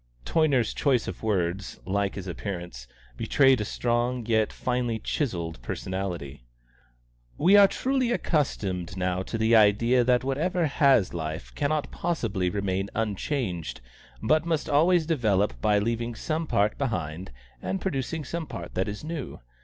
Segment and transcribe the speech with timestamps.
[0.25, 6.43] Toyner's choice of words, like his appearance, betrayed a strong, yet finely chiselled personality.
[7.37, 12.89] "We are truly accustomed now to the idea that whatever has life cannot possibly remain
[12.95, 13.79] unchanged,
[14.23, 17.31] but must always develop by leaving some part behind
[17.61, 19.39] and producing some part that is new.